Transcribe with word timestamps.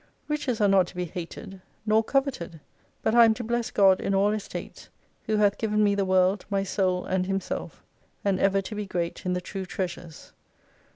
Riches 0.27 0.59
are 0.59 0.67
not 0.67 0.87
to 0.87 0.95
be 0.95 1.05
hated, 1.05 1.61
nor 1.85 2.03
coveted: 2.03 2.59
but 3.03 3.13
I 3.13 3.23
am 3.23 3.35
to 3.35 3.43
bless 3.43 3.69
God 3.69 4.01
in 4.01 4.15
all 4.15 4.31
estates, 4.31 4.89
Who 5.27 5.37
hath 5.37 5.59
given 5.59 5.83
me 5.83 5.93
the 5.93 6.05
world, 6.05 6.43
my 6.49 6.63
Soul, 6.63 7.05
and 7.05 7.27
Himself: 7.27 7.83
and 8.25 8.39
ever 8.39 8.63
to 8.63 8.73
be 8.73 8.87
great 8.87 9.27
in 9.27 9.33
the 9.33 9.41
true 9.41 9.67
treasures. 9.67 10.33